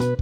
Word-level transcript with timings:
Hello 0.00 0.16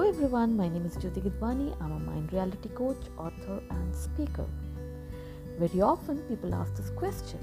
everyone, 0.00 0.56
my 0.56 0.68
name 0.68 0.86
is 0.86 0.96
Jyoti 0.96 1.20
Gidwani. 1.20 1.76
I'm 1.82 1.92
a 1.92 1.98
mind 1.98 2.32
reality 2.32 2.70
coach, 2.70 2.96
author, 3.18 3.60
and 3.68 3.94
speaker. 3.94 4.46
Very 5.58 5.82
often 5.82 6.22
people 6.22 6.54
ask 6.54 6.74
this 6.76 6.88
question 6.88 7.38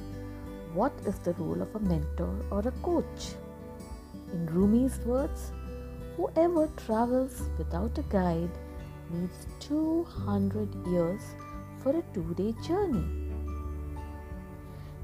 What 0.73 0.91
is 1.05 1.19
the 1.19 1.33
role 1.33 1.61
of 1.61 1.75
a 1.75 1.79
mentor 1.81 2.35
or 2.49 2.61
a 2.61 2.71
coach? 2.81 3.35
In 4.33 4.47
Rumi's 4.47 4.97
words, 5.05 5.51
whoever 6.17 6.67
travels 6.87 7.43
without 7.59 7.95
a 7.99 8.03
guide 8.09 8.57
needs 9.11 9.45
200 9.59 10.87
years 10.87 11.21
for 11.83 11.95
a 11.95 12.01
two 12.11 12.33
day 12.33 12.55
journey. 12.63 13.22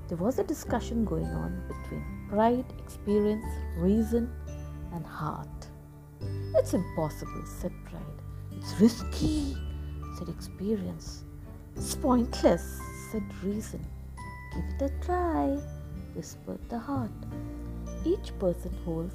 There 0.09 0.17
was 0.17 0.39
a 0.39 0.43
discussion 0.43 1.05
going 1.05 1.27
on 1.27 1.61
between 1.67 2.03
pride, 2.29 2.65
experience, 2.79 3.45
reason, 3.77 4.33
and 4.91 5.05
heart. 5.05 5.67
It's 6.55 6.73
impossible, 6.73 7.45
said 7.45 7.71
pride. 7.85 8.01
It's 8.51 8.73
risky, 8.81 9.55
said 10.17 10.27
experience. 10.29 11.25
It's 11.75 11.93
pointless, 11.93 12.81
said 13.11 13.21
reason. 13.43 13.85
Give 14.55 14.63
it 14.65 14.91
a 14.91 15.05
try, 15.05 15.59
whispered 16.15 16.67
the 16.69 16.79
heart. 16.79 17.11
Each 18.03 18.31
person 18.39 18.75
holds 18.83 19.13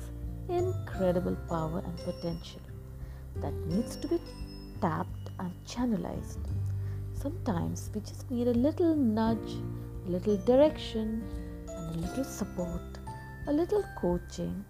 incredible 0.48 1.36
power 1.48 1.83
and 1.84 1.97
potential 1.98 2.61
that 3.41 3.52
needs 3.66 3.97
to 3.97 4.06
be 4.06 4.20
tapped 4.80 5.30
and 5.41 5.52
channelized. 5.66 6.38
Sometimes 7.14 7.91
we 7.92 8.00
just 8.00 8.30
need 8.30 8.47
a 8.47 8.55
little 8.55 8.95
nudge, 8.95 9.56
a 10.06 10.10
little 10.10 10.36
direction, 10.38 11.22
and 11.68 11.96
a 11.96 11.98
little 12.06 12.24
support, 12.24 12.82
a 13.46 13.52
little 13.52 13.84
coaching, 13.96 14.64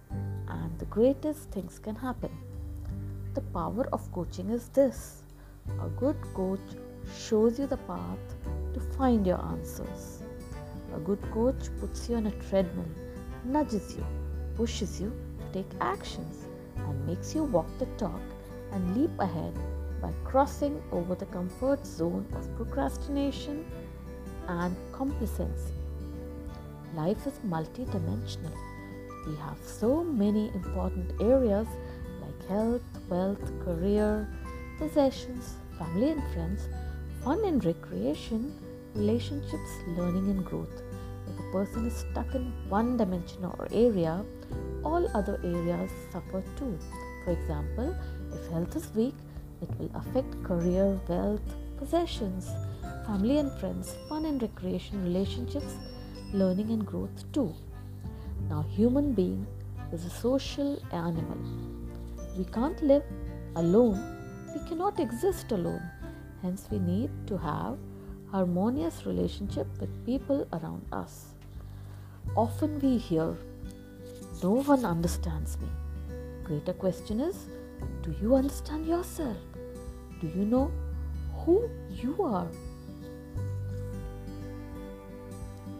and 0.48 0.78
the 0.78 0.84
greatest 0.86 1.50
things 1.50 1.78
can 1.78 1.96
happen. 1.96 2.30
The 3.34 3.40
power 3.40 3.88
of 3.92 4.10
coaching 4.12 4.50
is 4.50 4.68
this 4.68 5.22
a 5.80 5.88
good 5.88 6.20
coach 6.34 6.60
shows 7.18 7.58
you 7.58 7.66
the 7.66 7.78
path 7.78 8.18
to 8.74 8.80
find 8.96 9.26
your 9.26 9.40
answers. 9.46 10.22
A 10.94 11.00
good 11.00 11.22
coach 11.32 11.68
puts 11.80 12.08
you 12.08 12.16
on 12.16 12.26
a 12.26 12.30
treadmill, 12.48 12.86
nudges 13.44 13.96
you, 13.96 14.06
pushes 14.54 15.00
you 15.00 15.12
to 15.38 15.62
take 15.62 15.70
actions, 15.80 16.46
and 16.76 17.06
makes 17.06 17.34
you 17.34 17.44
walk 17.44 17.66
the 17.78 17.86
talk 17.96 18.20
and 18.72 18.96
leap 18.96 19.10
ahead 19.18 19.54
by 20.00 20.12
crossing 20.22 20.80
over 20.92 21.14
the 21.14 21.26
comfort 21.26 21.84
zone 21.84 22.26
of 22.34 22.54
procrastination 22.56 23.64
and 24.48 24.76
complacency. 24.92 25.72
Life 26.94 27.26
is 27.26 27.38
multidimensional. 27.46 28.56
We 29.26 29.36
have 29.36 29.58
so 29.64 30.04
many 30.04 30.48
important 30.54 31.12
areas 31.20 31.66
like 32.20 32.48
health, 32.48 32.82
wealth, 33.08 33.40
career, 33.64 34.28
possessions, 34.78 35.54
family 35.78 36.10
and 36.10 36.22
friends, 36.32 36.68
fun 37.22 37.44
and 37.44 37.64
recreation, 37.64 38.52
relationships, 38.94 39.70
learning 39.96 40.30
and 40.30 40.44
growth. 40.44 40.82
If 41.28 41.38
a 41.38 41.52
person 41.52 41.86
is 41.86 41.96
stuck 41.96 42.34
in 42.34 42.52
one 42.68 42.96
dimension 42.96 43.44
or 43.44 43.66
area, 43.72 44.24
all 44.84 45.08
other 45.14 45.40
areas 45.42 45.90
suffer 46.12 46.42
too. 46.56 46.78
For 47.24 47.32
example, 47.32 47.96
if 48.32 48.46
health 48.50 48.76
is 48.76 48.94
weak, 48.94 49.14
it 49.62 49.70
will 49.78 49.90
affect 49.94 50.42
career, 50.44 51.00
wealth, 51.08 51.40
possessions, 51.78 52.50
family 53.06 53.38
and 53.38 53.52
friends, 53.60 53.96
fun 54.08 54.24
and 54.24 54.40
recreation, 54.40 55.02
relationships, 55.04 55.76
learning 56.32 56.70
and 56.70 56.86
growth 56.86 57.32
too. 57.32 57.52
Now, 58.48 58.62
human 58.62 59.12
being 59.12 59.46
is 59.92 60.04
a 60.04 60.10
social 60.10 60.82
animal 60.92 61.38
we 62.36 62.44
can't 62.44 62.82
live 62.82 63.04
alone. 63.54 63.98
We 64.54 64.68
cannot 64.68 64.98
exist 64.98 65.52
alone. 65.52 65.82
Hence, 66.42 66.66
we 66.70 66.78
need 66.78 67.10
to 67.28 67.36
have 67.38 67.78
harmonious 68.30 69.06
relationship 69.06 69.68
with 69.80 70.04
people 70.04 70.46
around 70.52 70.82
us. 70.92 71.34
Often 72.36 72.80
we 72.80 72.98
hear, 72.98 73.28
"No 74.42 74.54
one 74.72 74.84
understands 74.84 75.58
me." 75.60 75.68
Greater 76.48 76.72
question 76.72 77.20
is, 77.20 77.46
do 78.02 78.14
you 78.20 78.34
understand 78.34 78.86
yourself? 78.86 79.36
Do 80.20 80.26
you 80.26 80.44
know 80.44 80.70
who 81.44 81.56
you 82.02 82.16
are? 82.22 82.48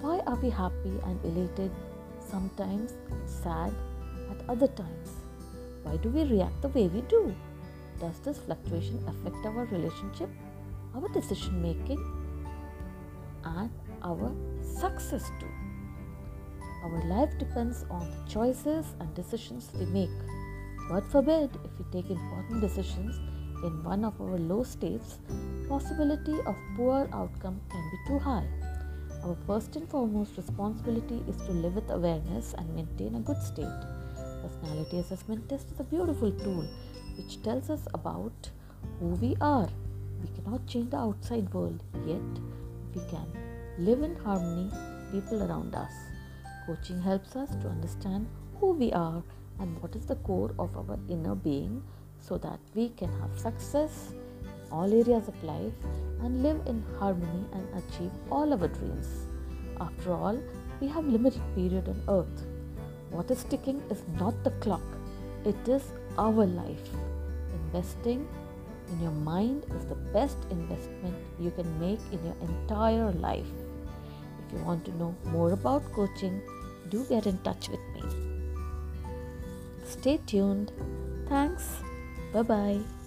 Why 0.04 0.20
are 0.26 0.36
we 0.36 0.50
happy 0.50 1.00
and 1.06 1.18
elated 1.24 1.72
sometimes, 2.20 2.92
sad 3.24 3.72
at 4.30 4.50
other 4.50 4.66
times? 4.66 5.08
Why 5.82 5.96
do 5.96 6.10
we 6.10 6.24
react 6.24 6.60
the 6.60 6.68
way 6.68 6.88
we 6.88 7.00
do? 7.12 7.34
Does 7.98 8.18
this 8.18 8.36
fluctuation 8.36 9.02
affect 9.08 9.46
our 9.46 9.64
relationship, 9.64 10.28
our 10.94 11.08
decision 11.08 11.62
making, 11.62 12.04
and 13.44 13.70
our 14.02 14.30
success 14.60 15.30
too? 15.40 15.48
Our 16.84 17.02
life 17.06 17.38
depends 17.38 17.86
on 17.88 18.04
the 18.10 18.30
choices 18.30 18.84
and 19.00 19.14
decisions 19.14 19.70
we 19.72 19.86
make. 19.86 20.18
God 20.90 21.10
forbid 21.10 21.48
if 21.64 21.78
we 21.78 21.84
take 21.90 22.10
important 22.10 22.60
decisions 22.60 23.16
in 23.64 23.82
one 23.82 24.04
of 24.04 24.20
our 24.20 24.36
low 24.36 24.64
states, 24.64 25.16
possibility 25.66 26.38
of 26.44 26.54
poor 26.76 27.08
outcome 27.10 27.58
can 27.70 27.90
be 27.90 27.98
too 28.06 28.18
high. 28.18 28.46
Our 29.24 29.36
first 29.46 29.74
and 29.76 29.88
foremost 29.88 30.36
responsibility 30.36 31.24
is 31.26 31.36
to 31.46 31.52
live 31.52 31.76
with 31.76 31.88
awareness 31.88 32.54
and 32.58 32.74
maintain 32.74 33.14
a 33.14 33.20
good 33.20 33.40
state. 33.40 33.80
Personality 34.42 34.98
assessment 34.98 35.48
test 35.48 35.70
is 35.70 35.80
a 35.80 35.84
beautiful 35.84 36.30
tool 36.30 36.68
which 37.16 37.42
tells 37.42 37.70
us 37.70 37.88
about 37.94 38.50
who 39.00 39.14
we 39.22 39.34
are. 39.40 39.68
We 40.20 40.28
cannot 40.28 40.66
change 40.66 40.90
the 40.90 40.98
outside 40.98 41.54
world, 41.54 41.82
yet 42.06 42.20
we 42.94 43.00
can 43.08 43.26
live 43.78 44.02
in 44.02 44.14
harmony 44.16 44.70
with 44.70 45.10
people 45.12 45.42
around 45.42 45.74
us. 45.74 45.92
Coaching 46.66 47.00
helps 47.00 47.34
us 47.34 47.48
to 47.62 47.68
understand 47.68 48.26
who 48.60 48.72
we 48.72 48.92
are 48.92 49.22
and 49.58 49.80
what 49.80 49.96
is 49.96 50.04
the 50.04 50.16
core 50.16 50.54
of 50.58 50.76
our 50.76 50.98
inner 51.08 51.34
being 51.34 51.82
so 52.20 52.36
that 52.36 52.60
we 52.74 52.90
can 52.90 53.08
have 53.22 53.38
success 53.38 54.12
all 54.74 54.98
areas 55.02 55.28
of 55.34 55.44
life 55.52 55.86
and 56.22 56.42
live 56.42 56.60
in 56.72 56.82
harmony 56.98 57.44
and 57.52 57.82
achieve 57.82 58.10
all 58.30 58.56
our 58.56 58.68
dreams. 58.80 59.12
After 59.80 60.12
all, 60.12 60.42
we 60.80 60.88
have 60.88 61.14
limited 61.16 61.42
period 61.54 61.88
on 61.94 62.02
earth 62.16 62.44
what 63.14 63.30
is 63.30 63.44
ticking 63.44 63.80
is 63.90 64.02
not 64.18 64.42
the 64.42 64.50
clock, 64.62 64.82
it 65.44 65.68
is 65.68 65.92
our 66.18 66.46
life. 66.46 66.88
Investing 67.66 68.26
in 68.88 69.00
your 69.00 69.12
mind 69.12 69.66
is 69.76 69.84
the 69.86 69.94
best 70.16 70.38
investment 70.50 71.14
you 71.38 71.52
can 71.52 71.78
make 71.78 72.00
in 72.10 72.24
your 72.24 72.34
entire 72.42 73.12
life. 73.12 73.52
If 74.40 74.58
you 74.58 74.64
want 74.64 74.84
to 74.86 74.96
know 74.96 75.14
more 75.26 75.52
about 75.52 75.92
coaching, 75.92 76.42
do 76.88 77.04
get 77.04 77.28
in 77.28 77.38
touch 77.38 77.68
with 77.68 77.86
me. 77.94 78.02
Stay 79.84 80.18
tuned. 80.26 80.72
Thanks. 81.28 81.70
Bye 82.32 82.42
bye. 82.42 83.03